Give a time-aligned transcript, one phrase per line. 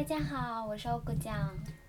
[0.00, 0.88] 大家好，我是。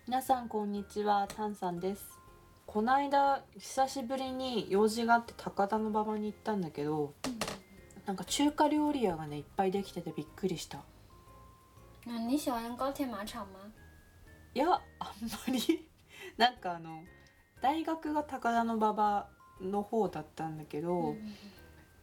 [0.05, 2.19] 皆さんこんにちは、タンさんです。
[2.65, 7.13] この間久しぶりに用事があって高田馬場に行ったんだけど、
[8.05, 10.79] なんか中華料理屋がねいっぱいできててびっくりした。
[12.05, 13.71] 嗯，你喜欢高铁马场吗？
[14.55, 14.81] いやあんま
[15.47, 15.87] り
[16.35, 17.05] なんかあの
[17.61, 19.29] 大学が高田馬場
[19.61, 21.33] の方だったんだけど、嗯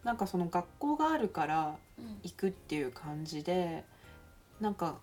[0.05, 3.84] なんかその学校があるから嗯行くっていう感じで
[4.59, 5.01] なんか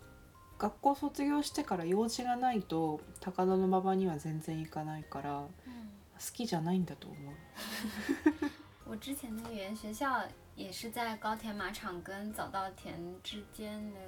[0.58, 7.34] 学校卒業してから用事がないと高田馬場には全然行かないから好嗯，きじゃないんだと思う。
[8.88, 10.22] 我之前的语言学校
[10.54, 14.00] 也是在高田马场跟早稻田之间的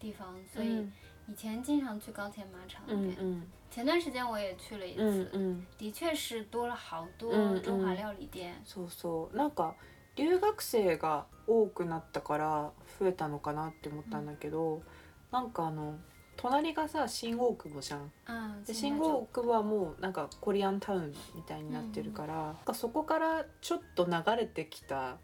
[0.00, 0.92] 地方，所以嗯
[1.28, 3.16] 以前经常去高田马场那边。
[3.18, 8.54] うんうん前段时间我也去了一うん次，うん的确是多了好多嗯中華料理店。
[8.64, 9.74] そうそうなんか
[10.16, 14.82] 留学生が多くなったから増えたのかなって思ったんだけど、
[15.30, 15.98] なんかあの
[16.36, 18.12] 隣がさ新大久保じゃん。
[18.26, 22.54] 嗯，で新大久保はもうなんかコリアンタウンみたいになってるから、なん。
[22.64, 25.18] かそこからちょっと流れてきた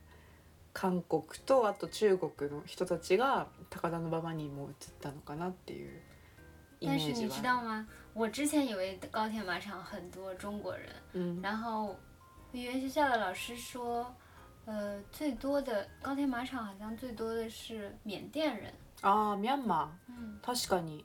[0.73, 6.01] 韓国とあと中国の人たちが高田馬場にも移ったのかなっていう
[6.81, 7.87] イメ但是你ー知道吗？
[8.13, 11.97] 我之前以为高铁马场很多中国人，うん然后
[12.53, 14.05] 语言学校的老师说，
[14.67, 18.73] 呃，最多的高铁马场好像最多的是缅甸人。
[19.03, 21.05] ああミャンマ嗯ー，確かに。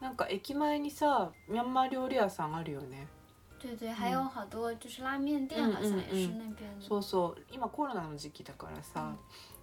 [0.00, 3.06] なんか駅前にさミャンマー料理屋さんあるよね。
[3.60, 6.80] 对对，还有好多就是拉面店，嗯好像也是嗯那边的。
[6.80, 7.42] そうそう。
[7.50, 9.16] 今コロナの時期だからさ、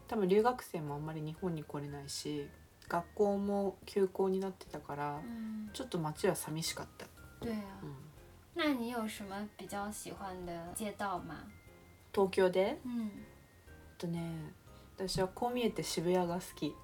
[0.07, 2.47] 多分留学生もあんまり日本に来れないし
[2.89, 7.07] 学校も休校になってたから、嗯，ちょっと街は寂しかった、
[7.39, 7.55] 对啊。
[7.81, 7.95] うん。
[8.57, 11.35] 那你有什么比较喜欢的街道吗？
[12.13, 12.77] 東京で？
[12.85, 14.53] 嗯，えっとね
[14.97, 16.75] 私はこう見えて渋谷が好き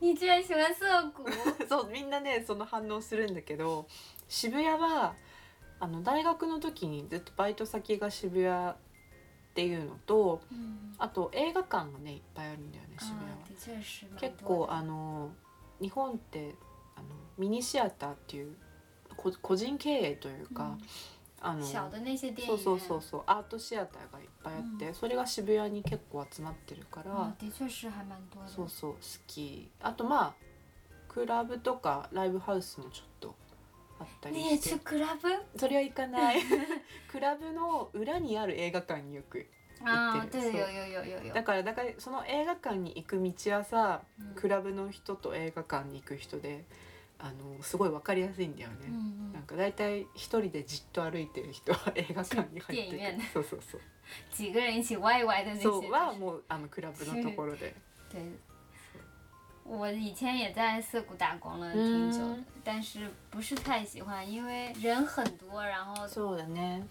[0.00, 1.12] 你居然喜欢涩谷？
[1.68, 3.86] そうみんなねその反応するんだけど
[4.28, 5.14] 渋谷は
[5.78, 8.74] あの大学の時にずっとバイト先が渋谷っ
[9.54, 13.36] ていうのと嗯，あと映画館がねいっぱいあるんだよね渋谷は
[14.20, 14.44] 結。
[14.44, 15.30] 構あの
[15.80, 16.54] 日本って
[16.96, 18.54] あのミニシアターっていう
[19.16, 20.78] こ個人経営というか、
[21.42, 27.34] あの小的那些そうそうそうそうアートシアターがいっぱいあって、うそれが渋谷に結構集まってるから。
[28.46, 29.70] そうそう好き。
[29.80, 30.34] あとまあ
[31.08, 33.34] クラブとかライブハウスもちょっと
[33.98, 35.16] あったり你也去して club？
[35.56, 36.42] それは行かない。
[37.10, 39.46] クラブの裏にある映画館によく
[39.82, 41.32] 啊，行ってる。
[41.32, 41.42] だ。
[41.42, 44.34] からだからその映画館に行く道はさ、うん。
[44.34, 46.66] クラブの人と映画館に行く人で
[47.22, 53.80] あのすごい分かりやすいんだよね、嗯嗯，なんか大体一人でじっと歩いてる人は 映画館に入って電影院るそうそうそう。
[54.32, 57.74] 几个人一起歪歪的はもうあのクラブのところで。
[58.10, 58.20] 对，
[59.64, 62.44] 我以前也在涩谷打工了挺久的，嗯。
[62.64, 66.82] 但是不是太喜欢，因为人很多，然后そうだね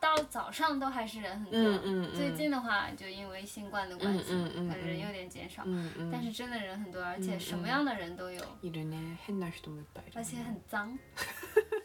[0.00, 1.60] 到早上都还是人很多。
[1.60, 10.98] 嗯嗯嗯最近的话，就因为新冠的关系，嗯嗯嗯嗯呃人有点减少，うんうん但是真的人很多，而且什么样的人都有，いるね変な人もいっぱいいる、而且很脏。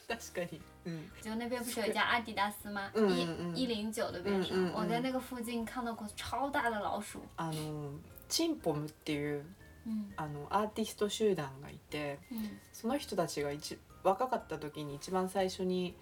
[0.08, 2.90] 確かにうん就那边不是有一家阿迪达斯吗？
[2.96, 7.22] 嗯嗯嗯一一零九的边上，嗯嗯嗯我在那个附近看到过超大的老鼠。
[7.36, 8.00] あの
[8.30, 9.46] チンポムっていう
[9.86, 15.96] 嗯あのアーティスト集団がいて嗯その人たちが一若かった時に一番最初に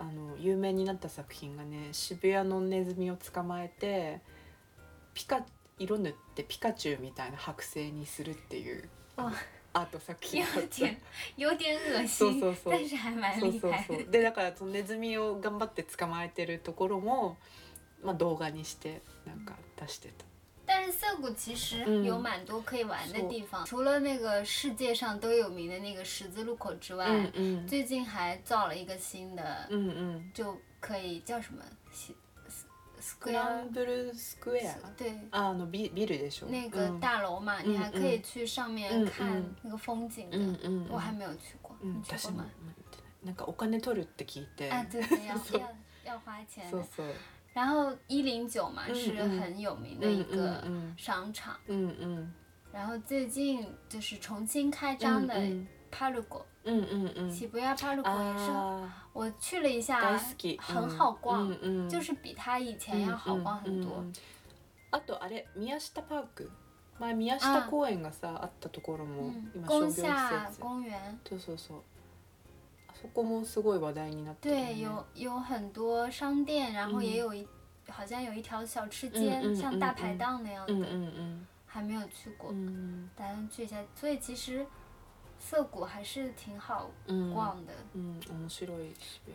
[0.00, 4.20] あの有名になった作品がね渋谷のネズミを捕まえて
[5.12, 5.44] ピカ
[5.78, 9.30] 色塗ってピカチュウみたいな剥製にするっていう哇，
[9.74, 10.98] アート作品有があった点
[11.36, 13.72] 有点恶心，そうそうそうそうそう。
[13.88, 17.36] そうでだからそのネズミを頑張って捕まえてるところも、
[18.02, 20.24] まあ、動画にしてなんか出してた。
[20.69, 32.15] 但是涩谷其实嗯有蛮多可以玩的地方，除了那个世界上都有名的那个十字路口之外，うんうん最近还造了一个新的，うんうん就可以叫什么西
[32.47, 32.65] 斯
[32.99, 35.15] 斯スクランブルスクエア对。
[35.29, 40.37] ああのビビルでしょ那个うん大楼嘛，你还可以去上面嗯看嗯那个风景的。
[40.37, 42.45] うんうん我还没有去过，うん你去私も过吗？
[43.23, 46.77] なんかお金取るって聞いて、啊，对对，要 そう要要花钱的。
[46.77, 47.13] そうそう
[47.53, 52.27] 然后一零九嘛嗯是嗯很有名的一个嗯嗯商场，うんうん
[52.73, 64.13] 然后最近就是重新开张的嗯 Palugo，うんうんうん喜不亚 Palugo 也是，あ我去了一下大好き、很好逛うんうんうん就是比它以前要好逛很多うんうんうん。
[64.91, 66.49] あとあれ宮下パーク
[66.99, 71.81] 前宮下公園がさあったところも嗯，今商業宫施下設公园，そうそうそうあ
[73.01, 77.47] そこもすごい話題になってるよね对，有有很多商店，然后也有一
[77.87, 83.77] 好像有一条小吃街，嗯嗯像大排档那样うん的，うん还没有去过，うんうん打算去一下。
[83.95, 84.65] 所以其实
[85.39, 89.31] 涩谷还是挺好うん逛的，うん面白い渋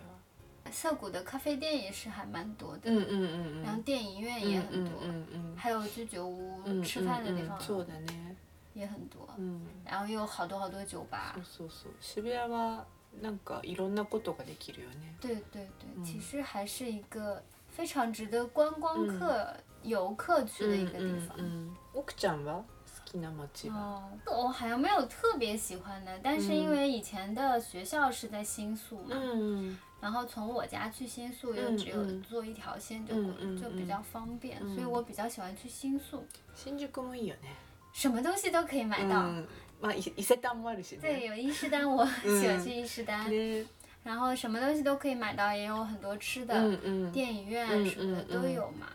[0.73, 8.37] 涩谷的咖啡店也是还蛮多的，谷うんうんうんうん然后电影院也很多，うんうんうん还有居酒屋、うん吃饭的地方うんうんそうだね
[8.75, 11.69] 也很多，うん然后又有好多好多酒吧そう。
[11.69, 12.85] そうそう渋谷は
[13.20, 21.37] なんかいろんなことができるよね对对对，嗯其实还是一个非常值得观光客、游客去的一个地方。
[21.37, 22.64] うんうんうん奥ちゃんは好
[23.05, 36.23] きな街は哦，我好像没有特别喜欢的，但是因为以前的学校是在新宿嘛，うん然后从我家去新宿又只有嗯嗯坐一条线就、嗯嗯就比较方便，嗯所以我比较喜欢去新宿，
[36.55, 37.56] 新宿もいいよね
[37.93, 39.20] 什么东西都可以买到。
[39.20, 39.47] うん
[39.81, 43.64] まあ伊伊勢丹もあるし对，ね有伊势丹，我喜 欢去伊势丹，ね
[44.02, 48.88] 然后什么东西都可以买到，也有很多吃的，うんうん电影院嗯什么的嗯嗯都有嘛。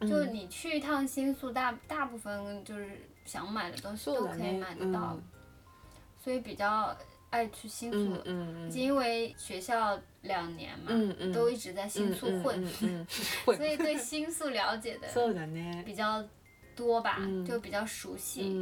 [0.00, 2.86] 就你去一趟新宿大，大部分就是
[3.24, 5.18] 想买的东西そうだ都可以ね买得到，
[6.22, 6.94] 所以比较
[7.30, 8.22] 爱去新うん宿。
[8.24, 13.06] うんうん因为学校两年嘛，うんうん都一直在新宿 混，うんうんうん
[13.46, 16.22] 混所以对新宿了解的そ うだね比较
[16.74, 18.54] 多吧，嗯就比较熟う悉。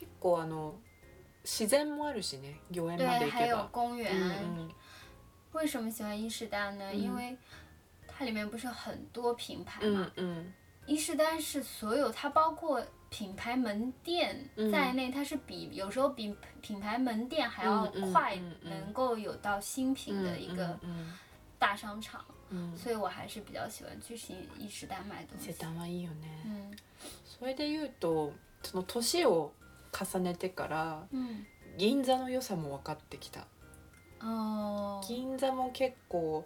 [0.00, 0.74] 結構あの
[1.44, 4.12] 自然もあるしね御苑对まで，行还有けば公园。
[4.12, 4.70] うん
[5.52, 6.84] 为什么喜欢伊势丹呢？
[6.92, 7.36] 嗯因为
[8.06, 10.52] 它里面不是很多品牌うん嘛，うん
[10.86, 21.12] 伊势丹是所有它包括品牌门店嗯在内，它是比有时候比品牌门店还要嗯嗯快嗯，嗯能够有到新品的一个うん
[21.58, 22.20] 大商场，
[22.50, 25.50] うんうん所以我还是比较喜欢去新伊势丹买东西。
[25.50, 26.76] 伊勢丹はいいよね嗯
[27.24, 28.32] それで言うと
[28.62, 29.52] その年を
[29.91, 31.45] 重ねてから嗯
[31.77, 33.47] 銀座の良さも分かってきた。
[34.21, 36.45] 哦，銀座も結構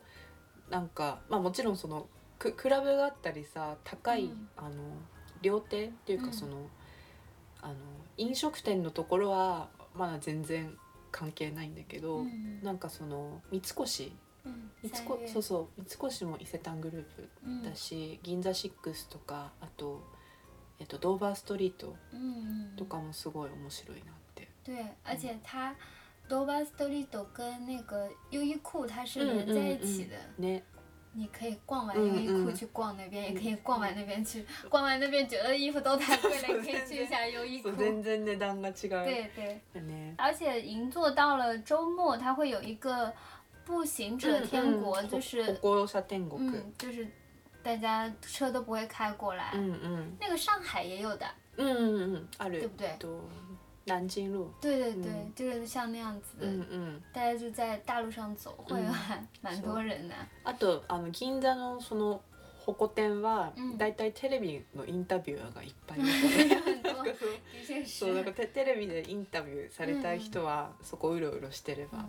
[0.69, 2.07] なんかまあもちろんその
[2.37, 4.49] ククラブがあったりさ高い、うん。
[4.55, 4.71] あの
[5.41, 6.25] 料亭っていううん。
[6.27, 6.69] かその、
[7.61, 7.75] あの
[8.17, 10.77] 飲食店のところはまだ全然
[11.11, 13.85] 関係ないんだけど、嗯なんかその三越。
[13.85, 14.11] 三
[14.45, 15.83] 嗯，越三月そうそう。
[15.87, 20.03] 三越も伊勢丹グループ嗯だし、銀座シックスとかあと、
[20.79, 24.47] えっと、ドーバーストリート嗯とかもすごい面白いなって。
[24.65, 25.73] 对，而且它
[26.27, 30.17] Doba Street 跟那个优衣库它是连在一起的。
[30.37, 30.63] ね
[31.17, 37.71] 你可以逛完嗯优衣库嗯去逛那边，也可以逛完那边去，逛完那边觉得衣服都太贵了，也可以去一下优衣库。
[37.77, 39.05] 全然値段が違う。
[39.05, 40.13] 对对，ね。
[40.17, 43.13] 而且银座到了周末，它会有一个
[43.63, 45.57] 步行者天国，嗯就是。
[45.61, 47.07] 嗯，就是
[47.65, 49.51] 大家车都不会开过来。
[49.55, 51.25] うんうん那个上海也有的，
[51.57, 52.59] うんうんうんある。
[52.59, 52.87] 对不对？
[52.89, 53.21] えっと
[53.87, 54.51] 南京路。
[54.61, 57.01] 对对对，嗯就是像那样子的，うんうん。
[57.11, 60.13] 大家就在大路上走，会有还 蛮多人的。
[60.43, 62.21] あとあの銀座のその
[62.59, 65.99] ホコ天はうんだいたいテレビのインタビュアーがいっぱい
[67.85, 68.33] そう なんか是。
[68.33, 72.05] テテレビでインタビューされたい人はそこうろうろしてれば。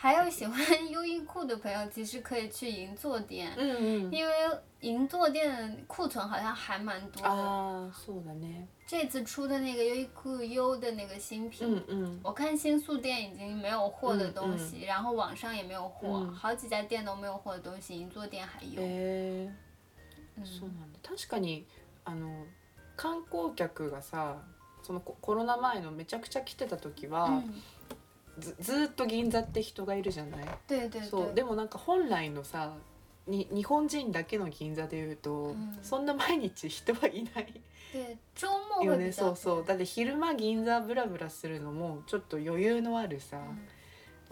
[0.00, 4.12] 还有喜欢 优衣库的朋友，其实可以去银座店，うんうん。
[4.12, 4.32] 因为
[4.80, 7.28] 银座店库存好像还蛮多的。
[7.28, 8.66] ああそうだね。
[8.86, 12.20] 这次出的那个优衣库 U 的那个新品，うんうん。
[12.22, 18.82] 我看新宿店已经没有货的东西，然后网上也没有货，嗯好几家店都没有货的东西，银座店还有。
[18.82, 19.50] えー
[20.38, 21.64] 嗯そうなんだ確かに
[22.04, 22.44] あの
[22.94, 24.42] 観光客がさ
[24.82, 27.54] そのココロナ前のめちゃくちゃ来てた時は、嗯，
[28.41, 30.45] ずずーっと銀座って人がいるじゃない？
[30.67, 31.03] 对对对。
[31.03, 31.33] そう。
[31.33, 32.73] でもなんか本来のさ
[33.27, 35.79] に日本人だけの銀座でいうと、ん。
[35.81, 37.61] そんな毎日人はいない。
[37.93, 38.47] 对，周
[38.79, 39.11] 末よね。
[39.11, 39.65] そうそう。
[39.65, 43.59] だって昼間銀座ブラブラするのもちょっと余裕のあるさ、嗯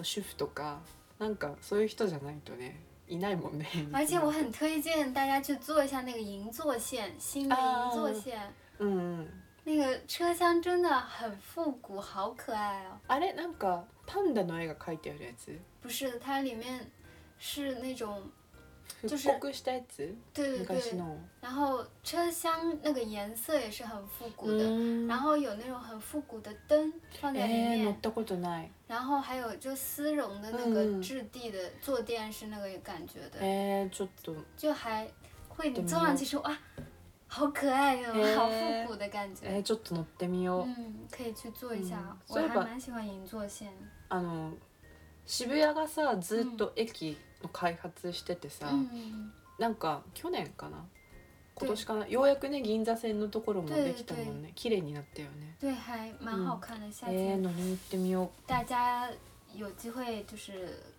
[0.01, 0.79] 主婦とか
[1.19, 3.67] なんかそういう人じゃないとねいないもんね。
[3.91, 8.37] 而且我很推荐大家去坐一下那个银座线，新的银座线，
[8.79, 9.27] うんうん。
[9.65, 12.97] 那个车厢真的很复古，好可爱哦。
[13.09, 13.33] あれ？
[13.35, 16.90] なんかパンダの絵が描いてあるやつ不是，它里面
[17.38, 18.22] 是那种，
[19.02, 35.06] 復就是刻したやつ对对对，昔の然后车厢那个颜色也是很复古的，嗯然后有那种很复古的灯放在里えー、乗面，ったことない然后还有就丝绒的那个嗯质地的坐垫是那个感觉的，えー、ちょっと就还
[35.48, 36.56] 会对你坐上去说哇，
[37.29, 39.45] 好可爱哟、欸好复古的感觉。
[39.45, 43.69] えー、ちょっと乗ってみよう、嗯，可以去做一下，嗯我还蛮喜欢银座线。
[44.09, 44.53] あの
[45.25, 50.83] 渋谷がさずっと駅の開発しててさ、嗯，なんか去年かな？
[51.55, 52.07] 今年かな？
[52.07, 54.51] ようやくね銀座線のところもできたもんね。
[54.55, 55.55] 綺麗になったよね。
[55.61, 56.87] 对，还蛮好看的。
[56.91, 59.07] 夏えー、天、乗りに行ってみよ大家
[59.53, 60.51] 有机会就是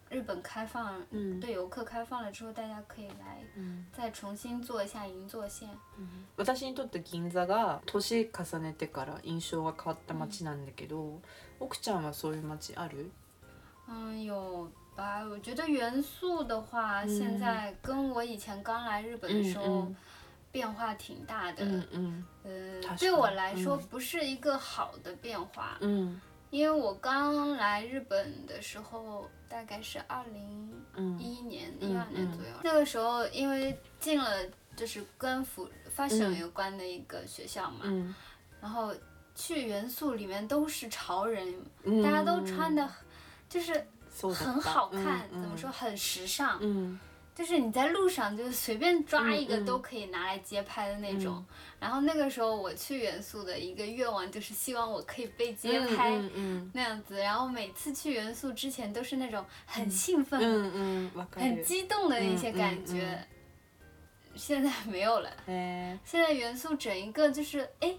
[0.10, 5.68] 日本开放，うん对游客开放了之后，大家可以来うん再重新做一下银座线。
[6.38, 11.20] 私にとって銀座が年重ねてから印象が変わった街なんだけど、
[11.60, 13.12] 奥ちゃんはそういう街ある
[13.88, 15.24] 嗯，有吧？
[15.28, 19.96] 我觉得元素的话，嗯现在跟我以前刚来日本的时候嗯
[20.52, 21.66] 变化挺大的。
[21.66, 26.22] うんうん呃確か，に对我来说嗯不是一个好的变化，うん
[26.52, 34.46] 因为我刚来日本的时候大概是二零うん一一年、嗯一二年嗯左右，那个时候因为进了
[34.76, 38.14] 就是跟服 fashion 嗯有关的一个学校嘛，うん
[38.62, 38.94] 然后
[39.36, 42.90] 去元素里面都是潮人，うん大家都穿的
[43.50, 43.74] 就是
[44.16, 47.00] そうだった很好看，うん怎么说很时尚，うん
[47.34, 51.44] 就是你在路上就是随便抓一个嗯嗯都可以拿来街拍的那种。
[51.80, 56.12] 然后那个时候我去元素的一个愿望就是希望我可以被街拍。
[56.12, 63.28] うんうん那样子，然后每次去元素之前都是那种很兴奋、うんうんわか很る激动的一些感觉，嗯嗯
[64.36, 65.30] 现在没有了。
[65.48, 67.96] へ现在元素整一个就是，哎，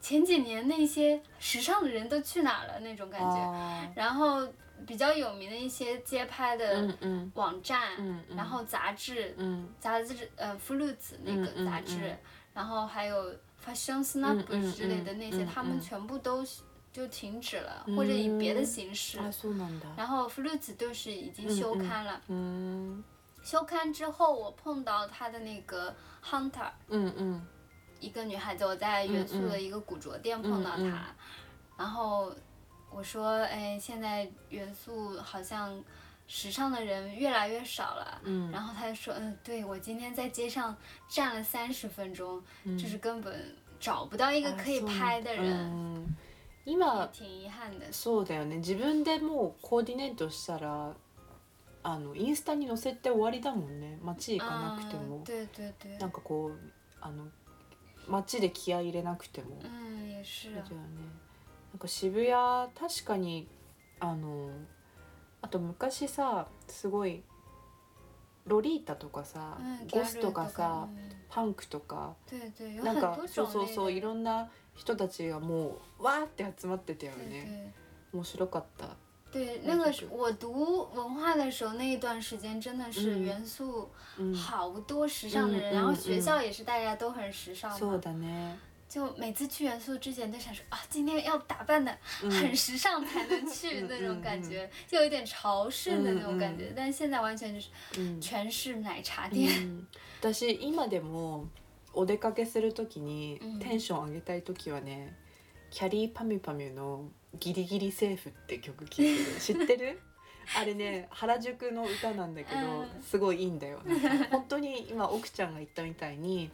[0.00, 3.36] 前几年那些时尚的人都去哪儿了那种感觉。
[3.36, 4.46] あ然后
[4.86, 12.18] 比较有名的一些街拍ーうん的うん网站，嗯嗯然后杂志，うん杂志呃 Fruits 那个嗯嗯杂志，嗯
[12.54, 13.32] 然后还有
[13.64, 16.44] Fashion 嗯 Snap 嗯之类的那些，嗯他们嗯全部都
[16.92, 19.18] 就停止了，或者以别的形式。
[19.18, 23.02] あそうなんだ然后 Fruits 都是已经休刊了，うん
[23.42, 25.94] 休刊之后我碰到他的那个
[26.24, 27.42] Hunter，うんうん
[28.00, 31.04] 一个女孩子，我在元素的一个古着店碰到她，嗯嗯
[31.78, 32.32] 然后
[32.90, 35.82] 我说，哎，现在元素好像
[36.26, 38.20] 时尚的人越来越少了。
[38.24, 40.76] うん然后她就说，嗯，对我今天在街上
[41.08, 42.42] 站了三十分钟，
[42.78, 46.16] 就是根本找不到一个可以拍的人，うん
[46.64, 46.78] 也今
[47.12, 47.92] 挺遗憾的。
[47.92, 50.94] そうだよね自分でもうコーディネートしたら
[51.82, 56.58] あのインスタに載せて終わりだもんね街行かなくても嗯，对对对，なんかこう
[57.02, 57.26] あの
[58.08, 61.12] 街で気合い入れなくても嗯，也是そうだよね
[61.71, 62.31] なんか渋谷
[62.73, 63.47] 確かに
[63.99, 64.49] あの
[65.41, 67.23] あと昔さすごい
[68.45, 74.01] ロリータとかさ、嗯，ゴスとかさ嗯パンクとか对对，有なんかそうそうそうい。
[74.01, 77.73] ろんな人たちがもうわーって集まってたよ对ね
[78.11, 78.17] 对。
[78.19, 78.87] 面白かった。
[79.31, 83.21] 对，那个是我读文化的时候，那一段时间真的是嗯。
[83.23, 87.97] 元素うん好多时尚的人，嗯然后嗯学校也是大家都很时尚そう嘛。
[87.99, 88.57] だね
[88.89, 96.65] 就每次去元素之前都想说啊，今天要打扮的很时尚才能去嗯那种嗯感觉，就有点朝圣的那种感觉。
[96.69, 99.47] 嗯但现在完全就是うん全是奶茶う店。
[99.61, 99.85] ん
[100.19, 101.45] 私今でも
[101.93, 103.59] お出かけする時にうん。
[103.59, 105.15] テンション上げたい時はね
[105.69, 109.25] キャリーパミュパミュの「ギリギリセーフ」って曲聴いてる。
[109.39, 110.01] 知ってる？
[110.57, 113.03] あれね原宿の歌なんだけどうん。
[113.03, 113.81] すごいいいんだよ。
[114.31, 116.49] 本当に今奥ちゃんが言ったみたいに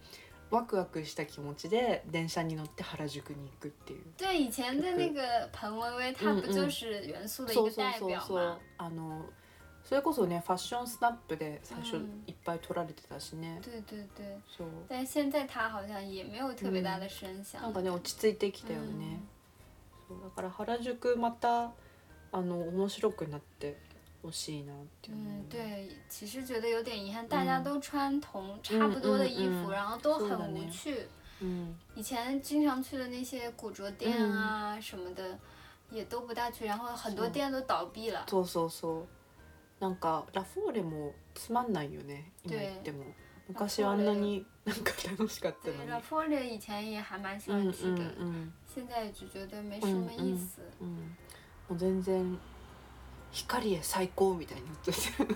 [0.56, 4.04] ワクワクした気持ちで電車に乗って原宿に行くっていう。
[4.18, 8.60] 对，以前的那个彭薇薇，她不就是元素的一そうそう个代表吗？
[8.78, 9.26] あの
[9.84, 14.40] それこそねファッションスナップで最初うんいっぱい撮られてたしね、对对对。
[14.58, 14.68] そう。
[14.90, 17.62] 但是现在她好像也没有特别大的声响。
[17.62, 19.22] なんかね落ち着いてきたよね、
[20.08, 20.24] そう。
[20.24, 21.72] だから原宿また
[22.32, 23.78] あの面白くなって
[24.25, 31.07] ほしいなっていう嗯，の对，其实觉得有点遗憾，大家都穿同差不多的衣服，嗯嗯然后都そうだ很无ね趣。
[31.41, 35.39] うん以前经常去的那些古着店啊什么的，
[35.91, 38.27] 也都不大去，然后很多そう店都倒闭了。
[38.29, 39.07] そうそうそう
[39.81, 43.05] なんかラフォーレもつまんないよね今言っても
[43.49, 50.61] 昔はあんなになんか楽しかったの对に r a f o r l 以前也还蛮喜うん欢去的，うん现在就觉得没什么意思。
[50.81, 51.17] うんうん
[51.71, 52.39] もう全然
[53.36, 55.36] 光へ最高みたいになっちゃって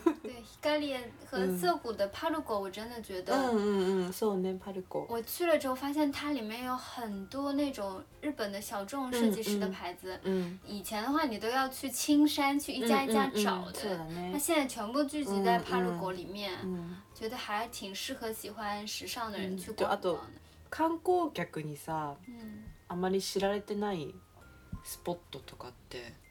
[0.61, 0.93] 对 r i
[1.31, 3.33] 和嗯涩谷的 p a r u g o 我真的觉得。
[3.35, 5.05] うんうんうんそうねパルコ。
[5.09, 10.17] 我去了之后，发现它里面有很多那种日本的小众设计师的牌子。
[10.23, 20.19] うん以前的话，你都要去青山去一家一家找的，そうだね它现在全部聚集在嗯帕鲁果里面，うん觉得还挺适合喜欢时尚的人去逛逛的。
[20.69, 24.13] 観光客にさ嗯，あまり知られてない
[24.83, 26.28] スポットとかって哦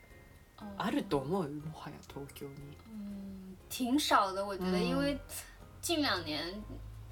[0.78, 2.54] あると思うもはや東京に
[2.88, 5.20] 嗯，挺少的，我觉得，嗯因为
[5.82, 6.62] 近两年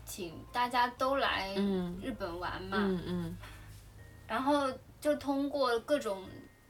[0.06, 3.38] 请大家都来うん日本玩嘛，うんうん
[4.28, 6.24] 然后就通过各种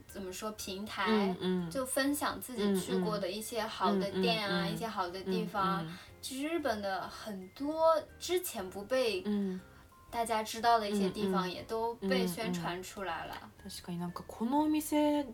[0.08, 1.06] 怎么说平台。
[1.06, 5.82] うんうん就分享自己去过的一些好的店啊，嗯嗯嗯一些好的地方。
[5.82, 5.88] うん
[6.22, 9.60] 其实日本的很多之前不被うん
[10.08, 13.34] 大家知道的一些地方，嗯嗯也都被宣传出来了。
[13.64, 15.26] 確かになんかこのお店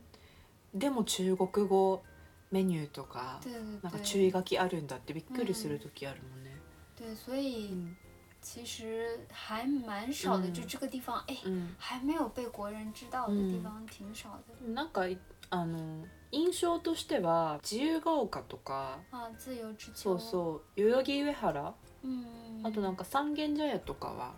[0.74, 2.04] でも中国語
[2.52, 3.40] メニューとか
[3.82, 6.52] なんか对，注意書きあるんだってびっくりする時あるもんね。
[6.96, 7.98] 对，所以うん。
[8.46, 14.54] 其实还蛮少的，嗯就这个地方，哎，うん还没有被国人知道的地方挺少的。
[14.68, 15.04] なんか
[15.50, 21.74] あの印象としては自由が丘とか啊，自由之そ丘，うそう代々木上原？
[22.04, 24.34] 嗯，あとなんか三軒茶屋とかは、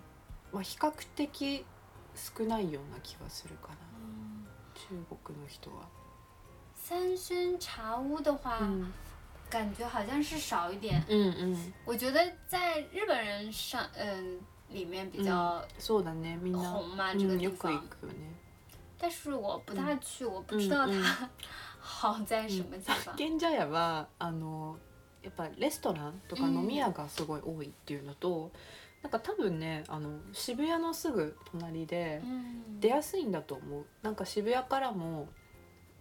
[0.54, 1.66] まあ、比較的
[2.14, 3.78] 少ないような気がするかな。
[4.00, 5.90] 嗯，中国の人は。
[6.88, 8.94] 三轩茶屋的话，うん
[9.50, 11.04] 感觉好像是少一点。
[11.10, 14.40] うんうん我觉得在日本人上，嗯、
[14.70, 17.84] 里面比较そうだねみんな、红嘛，う这个地方。
[19.00, 21.28] 但是我不大去，我不知道嗯它
[21.80, 23.16] 好在什么地方。
[23.16, 24.78] 賢者屋はあの
[25.24, 28.52] やっぱレストランとか飲み屋がすごい多いっていうのと、
[29.02, 33.86] なんか多分ねあの渋谷のすぐ隣で嗯，出やすいんだと思う。
[34.04, 35.28] なんか渋谷からも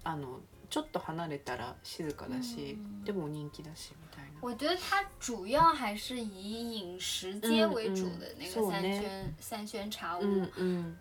[0.02, 0.40] あの
[0.70, 4.40] ちょっと離れたら静かだし、うんでも人気だしみたいな。
[4.40, 10.46] 我觉得它主要还是以饮食街为主的那个三轩、三轩茶屋，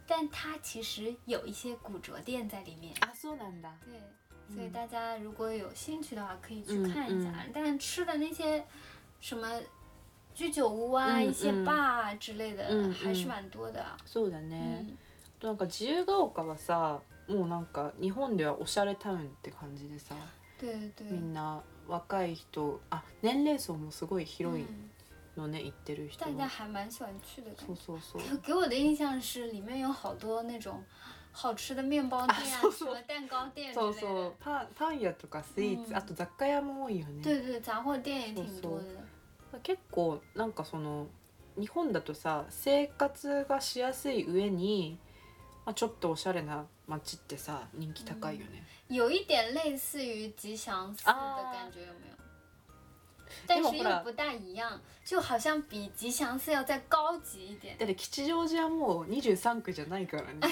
[0.08, 2.93] 但它其实有一些古着店在里面。
[3.01, 3.72] あそうなんだ。
[3.86, 4.00] 对，
[4.50, 7.34] 嗯所以大家如果有兴趣的话，可以去看一下。
[7.53, 8.63] 但吃的那些
[9.20, 9.48] 什么
[10.34, 13.98] 居酒屋啊、嗯一些嗯 bar 啊之类的，嗯还是嗯蛮多的啊。
[14.05, 14.86] そうだね。
[15.41, 20.15] なんか自由が丘はさもうなんか日本ではおしゃれタウンって感じでさ
[21.10, 24.89] みんな若い人あ年齢層もすごい広い嗯
[25.36, 28.01] のね行ってる人大家还蛮喜欢去的感そう觉。
[28.03, 28.38] そうそう。
[28.44, 30.84] 给我的印象是里面有好多那种
[31.32, 34.30] 好吃的面包店啊， 什么蛋糕店そうそう。
[34.30, 34.36] 的。
[34.39, 35.98] パンパン屋とかスイーツ、うん。
[35.98, 37.24] あと雑貨屋も多いよね。
[37.24, 39.60] 对对，杂货店也挺多的。
[39.63, 41.08] 結構なんかその
[41.60, 45.00] 日本だとさ生活がしやすい上に、
[45.65, 52.13] まあ、ちょっとおしゃれな街ってさ人気高いよね、有一点类似于吉祥寺的感觉，有没有？
[53.48, 57.77] 但是又不大一样，就好像比吉祥寺要再高级一点。
[57.77, 60.40] だって吉祥寺はもう23区じゃないからね。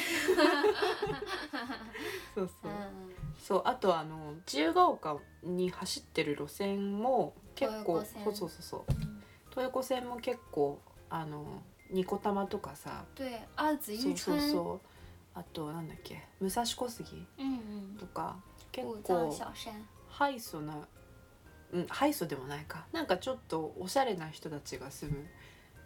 [2.34, 8.86] そうそう、嗯，そうあとあの自由が丘に走ってる路線も結構そうそうそうそう。
[9.52, 13.06] 東横線も結構あのニコタマとかさ。
[13.14, 14.91] 对，二子そうそうそう
[15.34, 16.22] あとなんだっけ？
[16.39, 17.26] 武蔵小杉？
[17.38, 18.36] 嗯とか
[18.72, 20.88] 結嗯，武藏構小山，ハイソな
[21.72, 22.86] うんハイソでもないか。
[22.91, 25.26] なんかちょっとおしゃれな人たちが住む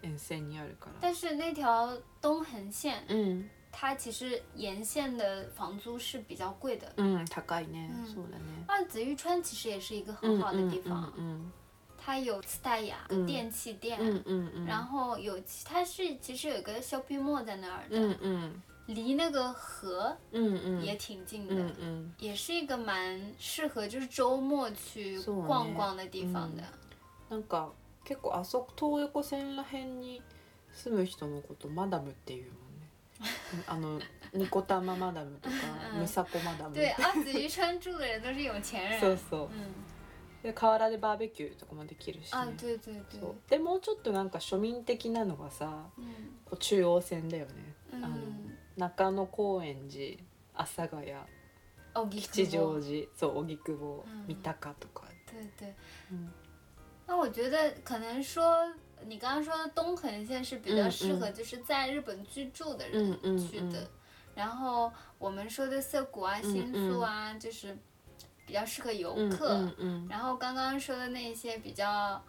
[0.02, 0.94] 沿線にあるから。
[1.02, 3.50] 但是那条东横线，うん。
[3.78, 6.92] 它其实沿线的房租是比较贵的。
[6.96, 8.64] うん高いね、うんそうだね。
[8.68, 11.52] 二子玉川其实也是一个うん很好的地方，うん
[11.98, 26.64] 它有斯黛雅电器店，うんうんうん然后有其它是其实有个 shopping mall 在那儿的，うんうん离那个河うんうん也挺近的，うんうん也是一个蛮适合就是周末去逛逛的地方的。
[27.30, 27.72] なんか
[28.06, 30.22] 結構あそこ東横線らへんに
[30.72, 32.90] 住む人のことマダムっていうもんね。
[33.66, 34.00] あの
[34.34, 35.56] ニコタママダムとか
[35.94, 36.00] うん。
[36.02, 36.76] ムサコマダム。
[36.76, 39.00] 对，二子玉川住的人都是有钱人。
[39.00, 39.50] そうそう。
[39.52, 39.74] 嗯，
[40.44, 42.38] で河原でバーベキューとかもできるし、ね。
[42.38, 43.36] 啊，对对对，そう。
[43.50, 46.04] でもうちょっとなんか庶民的なのがさ嗯
[46.46, 47.54] こう中央線だよね、
[47.94, 50.19] あの嗯，中野高円寺
[50.55, 51.13] 阿佐ヶ谷
[51.95, 55.75] 哦，吉祥寺そう荻窪うん三鷹とか、对对，
[56.11, 56.29] うん
[57.07, 58.73] 那我觉得可能说
[59.05, 63.89] 你刚刚说的东横线是比较嗯适合就是在日本居住的人嗯嗯去的，嗯
[64.35, 67.77] 然后我们说的涩谷啊、新宿啊，就是
[68.47, 69.55] 比较适合游うん客。
[69.55, 72.23] うんうん然后刚刚说的那些比较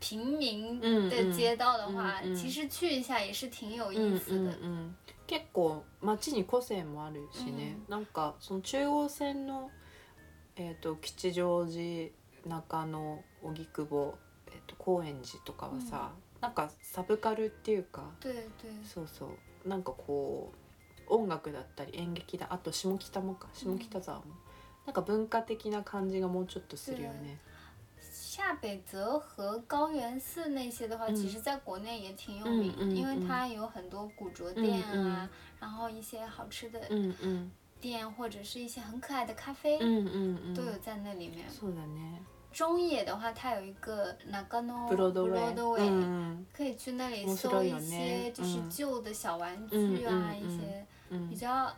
[0.00, 4.36] 平民嗯的街道的话，嗯嗯其实去一下也是挺有うん意思的。
[4.36, 9.72] うんうん結構街に個性もあるしね、なんかその中央線の、
[10.54, 12.12] えー、と吉祥寺
[12.46, 14.14] 中野荻窪、
[14.46, 18.44] えー、と高円寺とかはさ、なんかサブカルっていうか对对，
[18.84, 19.26] そうそ
[19.64, 20.52] うなんかこ
[21.08, 24.26] う音楽だったり演劇だあと下北もか下北沢も、
[24.86, 27.40] なんか文化的な感じがもうちょっとするよね。
[28.35, 41.47] 下北泽和高原寺那些的话，嗯其实在国内也挺有名的，嗯嗯因为嗯它有很多古着店啊，嗯嗯然后一些好吃的うんうん店或者是一些很可爱的咖啡、うんうんうん都有在那里面。
[41.49, 42.19] そうだね。
[42.53, 45.55] 中野的话，它有一个中野ブロードウェイ。
[45.55, 51.73] Broadway うん可以去那里面搜一白いよ些ね就是嗯旧的小玩具啊，嗯嗯一些うん比较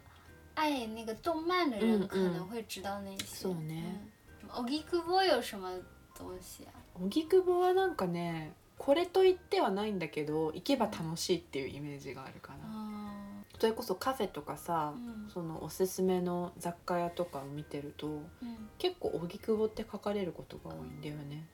[0.55, 3.47] 爱那个动漫的人嗯嗯可能会知道那些。
[3.47, 4.09] そうね嗯。
[4.41, 5.71] 什么 Ogikubo 有什么
[6.18, 6.72] 东西啊？
[7.00, 12.68] 荻窪はなんかねこれと言ってはないんだけど行けば楽しいっていうイメージがあるかな。
[12.68, 18.06] 哦，それこそカフェとかさ、嗯そのおすすめの雑貨屋とかを見てると
[18.42, 21.46] 嗯，結構荻窪って書かれることが多いんだよね。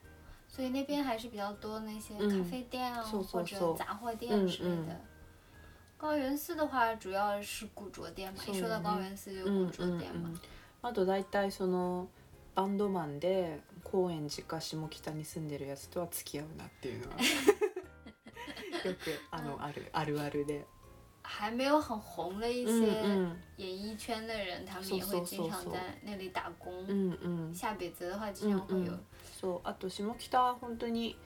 [0.47, 4.93] 所以那边还是比较多那些嗯咖啡店啊，或者嗖杂货店嗯之类的。
[4.93, 4.99] 嗯
[5.97, 8.43] 高原寺的话，主要是古着店嘛。
[8.45, 10.29] 一说到高原寺，就うん古着店嘛。
[10.81, 12.07] あと大体その
[12.55, 17.17] バンドマンで高円寺か下北に住んでるやつとは付き合うなっていうのは
[18.85, 18.97] よく
[19.31, 20.65] あの、うんあるあるあるで。
[21.27, 26.71] 还没有很红的一些ん演艺圈的人，他们嗖也会经常在那里打工。
[27.51, 28.91] 下北泽的话，经常会有。
[28.91, 28.99] うん
[29.41, 31.17] そうあと下北は本当に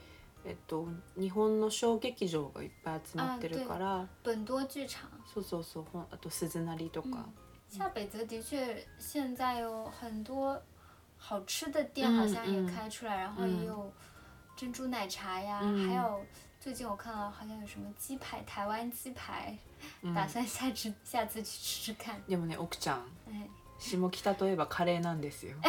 [0.45, 0.87] えっと
[1.17, 5.09] 日本の小劇場がいっぱい集まってるから、本多剧场。
[5.25, 7.27] そうそうそうあと鈴なりとか、
[7.69, 10.59] 下北泽的确现在有很多
[11.19, 12.65] 好吃的店，嗯好像也嗯。
[12.65, 13.93] 开出来，然后也有
[14.55, 15.87] 珍珠奶茶呀，嗯。
[15.87, 16.25] 还有
[16.59, 19.55] 最近我看到好像有什么鸡排，台湾鸡排，
[20.01, 22.21] うん打算下次下次去吃吃看。
[22.27, 23.03] でもね奥ちゃん。
[23.29, 25.55] 哎，下北といえばカレーなんですよ。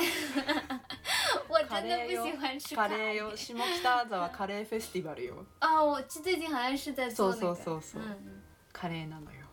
[1.48, 5.44] 我真的不カレーよ喜欢吃カ排レーよ下北沢カレーフェスティバルよ。
[5.60, 8.02] 哦，我最近好像是在做那个，そうそうそうそう。
[8.02, 9.46] 嗯，カレーなのよ。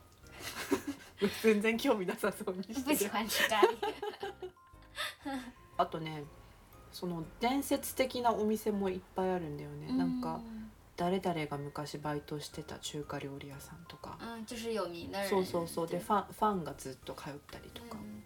[1.41, 2.97] 全然興味なさそうに不してる。
[2.97, 3.77] 喜欢吃咖喱。
[5.77, 6.23] あとね
[6.91, 10.39] その伝説的なお店もいっぱいあるんだよね、なんか
[10.95, 14.17] 誰々が昔バイトしてた中華料理屋さんとか。
[15.29, 15.87] そうそうそう。
[15.87, 18.23] で对ファンファンがずっと通ったりとか、嗯，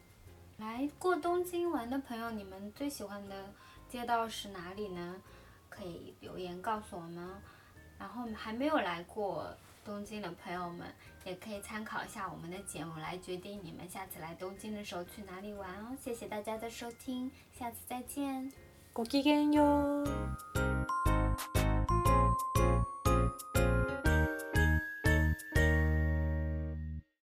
[0.59, 3.35] 来过东京玩的朋友，你们最喜欢的
[3.89, 5.15] 街道是哪里呢？
[5.69, 7.41] 可以留言告诉我们哦。
[7.99, 9.53] 然后还没有来过
[9.84, 10.86] 东京的朋友们，
[11.24, 15.96] 也可以参考一下我们的节目来决定你们下次来东京的时候去哪里玩哦。
[16.00, 18.52] 谢谢大家的收听，下次再见。
[18.94, 20.69] ごきげんよう